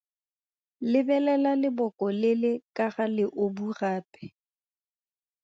[0.93, 4.23] Lebelela leboko le le ka ga leobu gape.